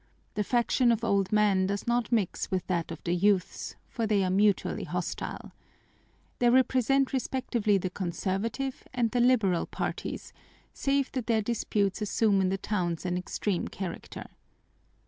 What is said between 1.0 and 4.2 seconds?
old men does not mix with that of the youths, for